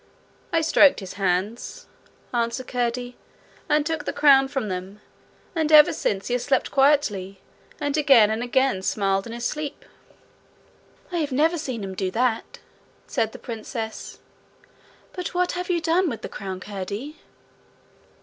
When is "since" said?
5.93-6.25